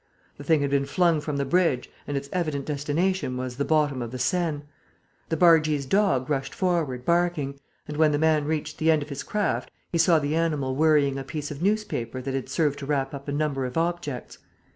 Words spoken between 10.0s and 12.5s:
the animal worrying a piece of newspaper that had